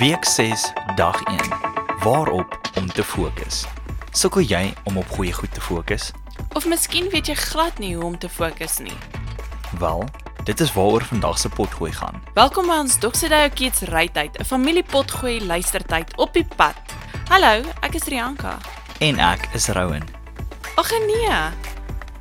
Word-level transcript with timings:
Week 0.00 0.24
6, 0.24 0.72
dag 0.94 1.22
1. 1.22 1.36
Waarop 2.02 2.60
om 2.78 2.86
te 2.86 3.04
fokus. 3.04 3.66
Sukkel 4.10 4.40
jy 4.48 4.72
om 4.88 4.96
op 4.96 5.10
goeie 5.12 5.32
goed 5.32 5.52
te 5.52 5.60
fokus? 5.60 6.06
Of 6.56 6.64
miskien 6.64 7.10
weet 7.12 7.28
jy 7.28 7.34
glad 7.36 7.76
nie 7.78 7.90
hoe 7.94 8.04
om 8.04 8.16
te 8.18 8.28
fokus 8.32 8.78
nie. 8.80 8.96
Wel, 9.78 10.06
dit 10.48 10.60
is 10.60 10.72
waaroor 10.72 11.04
vandag 11.04 11.38
se 11.38 11.48
potgooi 11.52 11.92
gaan. 11.92 12.16
Welkom 12.34 12.72
by 12.72 12.78
ons 12.80 12.96
Doxedayo 12.98 13.52
Kids 13.52 13.84
Rytyd, 13.92 14.40
'n 14.40 14.44
familiepotgooi 14.44 15.44
luistertyd 15.44 16.16
op 16.16 16.32
die 16.32 16.46
pad. 16.56 16.80
Hallo, 17.28 17.60
ek 17.80 17.94
is 17.94 18.08
Rianka. 18.08 18.56
En 18.98 19.18
ek 19.18 19.48
is 19.52 19.68
Rowan. 19.68 20.08
Ag 20.74 20.90
nee. 20.90 21.36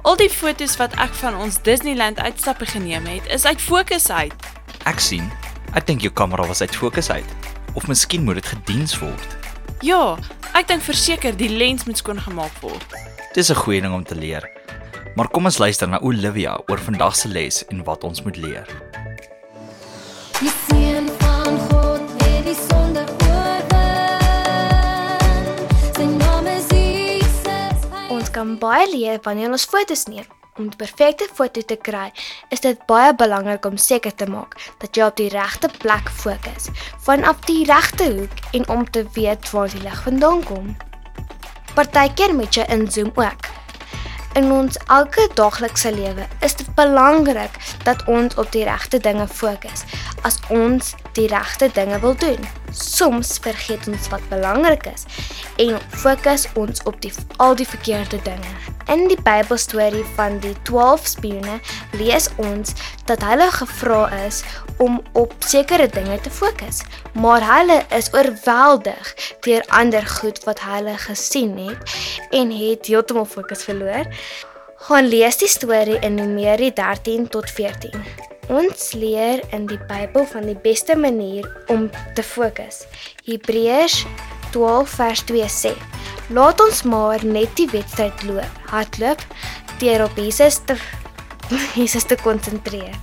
Al 0.02 0.16
die 0.16 0.30
foto's 0.30 0.76
wat 0.78 0.94
ek 1.00 1.14
van 1.14 1.36
ons 1.36 1.62
Disneyland 1.62 2.20
uitstappe 2.20 2.66
geneem 2.66 3.06
het, 3.06 3.26
is 3.26 3.46
uit 3.46 3.62
fokus 3.62 4.10
uit. 4.10 4.36
Ek 4.84 5.00
sien, 5.00 5.32
ek 5.74 5.88
dink 5.88 6.02
jou 6.02 6.12
kamera 6.14 6.44
was 6.46 6.62
uit 6.62 6.76
fokus 6.76 7.10
uit. 7.10 7.40
Of 7.80 7.88
miskien 7.88 8.24
moet 8.24 8.36
dit 8.36 8.46
gediens 8.46 8.98
word. 9.00 9.36
Ja, 9.88 10.18
ek 10.52 10.68
dink 10.68 10.84
verseker 10.84 11.32
die 11.40 11.48
lens 11.48 11.86
moet 11.88 12.02
skoon 12.02 12.20
gemaak 12.20 12.52
word. 12.60 12.84
Dis 13.32 13.48
'n 13.48 13.56
goeie 13.56 13.80
ding 13.82 13.94
om 13.96 14.04
te 14.04 14.16
leer. 14.20 14.44
Maar 15.16 15.30
kom 15.32 15.46
ons 15.46 15.58
luister 15.58 15.88
na 15.88 16.00
Olivia 16.04 16.60
oor 16.68 16.80
vandag 16.80 17.16
se 17.16 17.28
les 17.28 17.64
en 17.72 17.84
wat 17.84 18.04
ons 18.04 18.22
moet 18.22 18.36
leer. 18.36 18.68
Die 20.42 20.52
seun 20.68 21.08
van 21.20 21.60
God 21.70 22.04
het 22.24 22.44
die 22.46 22.58
sonde 22.68 23.04
oorwin. 23.32 24.20
Sy 25.96 26.04
naam 26.04 26.48
is 26.48 26.68
Jesus. 26.68 27.88
Ons 28.10 28.30
kan 28.30 28.58
baie 28.60 28.92
leer 28.92 29.20
wanneer 29.24 29.52
ons 29.52 29.66
foto's 29.66 30.06
neem. 30.06 30.28
Om 30.60 30.68
die 30.68 30.76
perfekte 30.76 31.24
foto 31.32 31.62
te 31.64 31.78
kry, 31.80 32.10
is 32.52 32.60
dit 32.60 32.80
baie 32.92 33.14
belangrik 33.16 33.64
om 33.66 33.78
seker 33.80 34.12
te 34.12 34.26
maak 34.28 34.58
dat 34.82 34.98
jy 34.98 35.06
op 35.08 35.16
die 35.16 35.30
regte 35.32 35.70
plek 35.80 36.10
fokus, 36.12 36.68
vanaf 37.06 37.46
die 37.48 37.62
regte 37.70 38.10
hoek 38.18 38.42
en 38.60 38.66
om 38.76 38.84
te 38.92 39.06
weet 39.16 39.48
waar 39.56 39.72
die 39.72 39.80
lig 39.86 40.02
vandaan 40.04 40.42
kom. 40.50 40.74
Partykeer 41.78 42.36
moet 42.36 42.60
jy 42.60 42.66
inzoom 42.76 43.14
ook. 43.16 43.48
In 44.36 44.52
ons 44.52 44.76
elke 44.92 45.30
daaglikse 45.40 45.94
lewe 45.96 46.28
is 46.44 46.58
dit 46.60 46.68
belangrik 46.76 47.56
dat 47.88 48.04
ons 48.12 48.36
op 48.36 48.52
die 48.52 48.66
regte 48.68 49.00
dinge 49.00 49.30
fokus 49.32 49.86
as 50.28 50.42
ons 50.52 50.92
die 51.16 51.30
regte 51.32 51.72
dinge 51.80 52.02
wil 52.04 52.18
doen. 52.20 52.44
Soms 52.76 53.38
vergeet 53.48 53.88
ons 53.88 54.12
wat 54.12 54.28
belangrik 54.28 54.92
is 54.92 55.08
en 55.56 55.80
fokus 56.04 56.50
ons 56.60 56.84
op 56.84 57.00
die 57.00 57.16
al 57.40 57.56
die 57.56 57.70
verkeerde 57.78 58.20
dinge. 58.28 58.79
In 58.90 59.04
die 59.06 59.20
Bybelstorie 59.22 60.06
van 60.16 60.40
die 60.42 60.56
12 60.66 61.04
spioene 61.08 61.60
lees 62.00 62.26
ons 62.42 62.72
dat 63.06 63.22
hulle 63.22 63.46
gevra 63.54 64.08
is 64.26 64.40
om 64.82 64.96
op 65.14 65.36
sekere 65.46 65.86
dinge 65.94 66.18
te 66.26 66.32
fokus, 66.34 66.82
maar 67.14 67.46
hulle 67.46 67.84
is 67.94 68.10
oorweldig 68.18 69.12
deur 69.46 69.66
ander 69.82 70.08
goed 70.16 70.42
wat 70.48 70.64
hulle 70.66 70.96
gesien 71.06 71.54
het 71.68 71.94
en 72.34 72.50
het 72.50 72.90
heeltemal 72.90 73.30
fokus 73.30 73.62
verloor. 73.70 74.10
Gaan 74.90 75.12
lees 75.14 75.38
die 75.38 75.52
storie 75.52 76.00
in 76.02 76.18
Numeri 76.18 76.72
13 76.74 77.28
tot 77.30 77.46
14. 77.52 77.94
Ons 78.50 78.96
leer 78.98 79.44
in 79.54 79.70
die 79.70 79.78
Bybel 79.86 80.26
van 80.34 80.50
die 80.50 80.58
beste 80.58 80.98
manier 80.98 81.46
om 81.70 81.92
te 82.18 82.26
fokus. 82.26 82.88
Hebreërs 83.30 84.02
12 84.50 84.98
vers 84.98 85.22
2 85.30 85.54
sê: 85.54 85.78
Laat 86.30 86.62
ons 86.62 86.84
maar 86.86 87.24
net 87.26 87.56
die 87.58 87.66
wedstryd 87.72 88.24
loop, 88.28 88.58
hardloop 88.70 89.22
deur 89.82 90.04
op 90.06 90.18
Jesus 90.20 90.60
te 90.70 90.76
Jesus 91.80 92.06
te 92.06 92.18
konsentreer. 92.22 92.94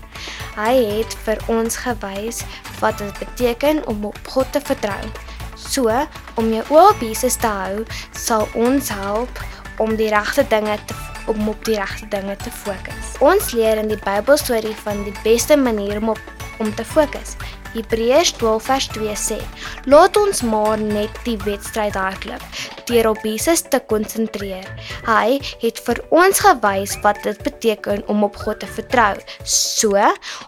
Hy 0.54 0.74
het 0.78 1.16
vir 1.26 1.42
ons 1.50 1.80
gewys 1.82 2.44
wat 2.78 3.00
dit 3.02 3.18
beteken 3.18 3.82
om 3.90 4.06
op 4.12 4.30
God 4.30 4.52
te 4.54 4.62
vertrou. 4.62 5.10
So, 5.58 5.90
om 6.38 6.52
jou 6.54 6.62
oë 6.70 6.84
op 6.92 7.02
Jesus 7.02 7.34
te 7.42 7.50
hou, 7.50 7.82
sal 8.14 8.46
ons 8.54 8.92
help 8.94 9.42
om 9.82 9.96
die 9.98 10.12
regte 10.14 10.46
dinge 10.52 10.78
te 10.86 10.94
om 11.26 11.48
op 11.50 11.64
die 11.66 11.74
regte 11.74 12.06
dinge 12.12 12.36
te 12.38 12.52
fokus. 12.54 13.16
Ons 13.18 13.50
leer 13.50 13.80
in 13.82 13.90
die 13.90 13.98
Bybelstorie 14.04 14.76
van 14.84 15.02
die 15.02 15.14
beste 15.24 15.58
manier 15.58 15.98
om 15.98 16.14
op 16.14 16.22
om 16.62 16.70
te 16.78 16.84
fokus. 16.86 17.34
Hebreërs 17.76 18.32
12 18.40 18.68
vers 18.70 18.88
2 18.94 19.16
sê: 19.20 19.38
Laat 19.84 20.16
ons 20.16 20.42
maar 20.48 20.80
net 20.80 21.12
die 21.28 21.36
wedstryd 21.44 21.96
hardloop 21.98 22.42
deur 22.86 23.08
op 23.10 23.22
Jesus 23.26 23.64
te 23.66 23.80
konsentreer. 23.90 24.66
Hy 25.06 25.38
het 25.62 25.80
vir 25.86 26.00
ons 26.14 26.40
gewys 26.42 26.94
wat 27.04 27.18
dit 27.26 27.40
beteken 27.42 28.04
om 28.12 28.22
op 28.26 28.38
God 28.44 28.60
te 28.62 28.68
vertrou. 28.70 29.14
So, 29.42 29.98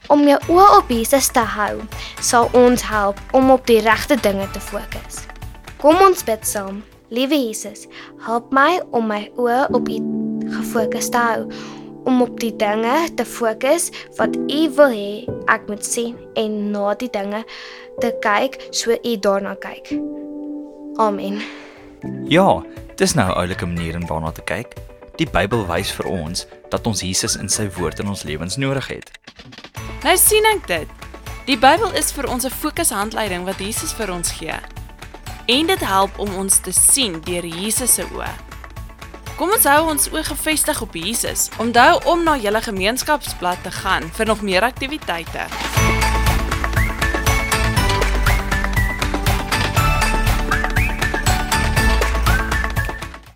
om 0.08 0.22
jou 0.28 0.38
oë 0.54 0.68
op 0.78 0.92
Jesus 0.92 1.30
te 1.34 1.42
hou, 1.56 1.82
sal 2.22 2.46
ons 2.58 2.84
help 2.86 3.18
om 3.34 3.50
op 3.54 3.66
die 3.66 3.80
regte 3.84 4.18
dinge 4.22 4.46
te 4.54 4.62
fokus. 4.62 5.24
Kom 5.82 5.98
ons 6.04 6.24
bid 6.26 6.46
saam. 6.46 6.80
Liewe 7.14 7.38
Jesus, 7.40 7.86
help 8.26 8.52
my 8.52 8.82
om 8.92 9.06
my 9.08 9.24
oë 9.40 9.66
op 9.74 9.88
U 9.88 9.98
gefokus 10.48 11.10
te 11.12 11.20
hou 11.20 11.44
om 12.08 12.22
op 12.24 12.40
die 12.40 12.54
dinge 12.56 12.96
te 13.14 13.24
fokus 13.28 13.90
wat 14.16 14.36
U 14.36 14.60
wil 14.80 14.92
hê 14.96 15.12
ek 15.52 15.68
moet 15.68 15.84
sien 15.84 16.16
en 16.40 16.56
na 16.72 16.94
die 16.96 17.10
dinge 17.12 17.44
te 18.00 18.14
kyk 18.24 18.56
so 18.72 18.96
U 18.96 19.16
daarna 19.20 19.54
kyk. 19.60 19.92
Amen. 20.98 21.42
Ja, 22.32 22.62
dis 22.96 23.14
nou 23.14 23.28
'n 23.28 23.36
oulike 23.36 23.66
manier 23.66 23.96
om 23.96 24.06
daarna 24.06 24.32
te 24.32 24.42
kyk. 24.42 24.74
Die 25.16 25.26
Bybel 25.26 25.66
wys 25.66 25.90
vir 25.92 26.06
ons 26.06 26.46
dat 26.70 26.86
ons 26.86 27.00
Jesus 27.00 27.36
in 27.36 27.48
sy 27.48 27.68
woord 27.76 27.98
in 27.98 28.08
ons 28.08 28.22
lewens 28.22 28.56
nodig 28.56 28.88
het. 28.88 29.10
Nou 30.02 30.16
sien 30.16 30.44
ek 30.44 30.66
dit. 30.66 30.88
Die 31.46 31.58
Bybel 31.58 31.92
is 31.92 32.12
vir 32.12 32.30
ons 32.30 32.44
'n 32.44 32.50
fokushandleiding 32.50 33.44
wat 33.44 33.58
Jesus 33.58 33.92
vir 33.92 34.12
ons 34.12 34.32
gee. 34.32 34.54
En 35.46 35.66
dit 35.66 35.80
help 35.80 36.18
om 36.18 36.34
ons 36.34 36.60
te 36.60 36.72
sien 36.72 37.20
deur 37.24 37.46
Jesus 37.46 37.94
se 37.94 38.02
oë. 38.02 38.47
Kom 39.38 39.52
ons 39.54 39.66
hou 39.70 39.82
ons 39.92 40.08
oë 40.10 40.24
gefestig 40.32 40.80
op 40.82 40.96
Jesus. 40.98 41.46
Onthou 41.62 42.00
om 42.10 42.26
na 42.26 42.34
julle 42.42 42.58
gemeenskapsblad 42.64 43.62
te 43.62 43.70
gaan 43.70 44.10
vir 44.18 44.32
nog 44.34 44.42
meer 44.42 44.66
aktiwiteite. 44.66 45.46